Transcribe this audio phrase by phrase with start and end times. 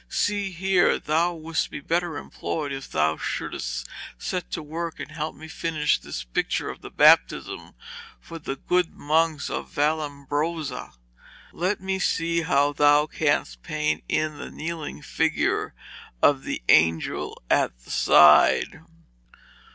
[0.09, 5.35] 'See here, thou wouldst be better employed if thou shouldst set to work and help
[5.35, 7.75] me finish this picture of the Baptism
[8.19, 10.93] for the good monks of Vallambrosa.
[11.53, 15.75] Let me see how thou canst paint in the kneeling figure
[16.19, 18.81] of the angel at the side.'